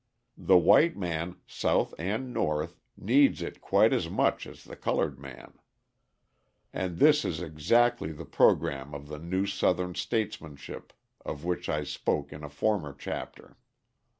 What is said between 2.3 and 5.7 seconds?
North, needs it quite as much as the coloured man.